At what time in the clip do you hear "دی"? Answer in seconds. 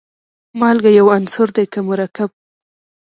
1.55-1.65